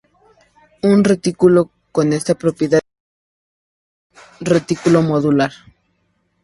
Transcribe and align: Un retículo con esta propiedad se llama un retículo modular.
Un 0.81 1.03
retículo 1.03 1.69
con 1.91 2.11
esta 2.11 2.33
propiedad 2.33 2.79
se 2.79 2.87
llama 4.17 4.35
un 4.39 4.45
retículo 4.47 5.01
modular. 5.03 5.51